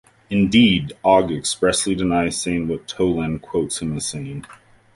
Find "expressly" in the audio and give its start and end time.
1.31-1.93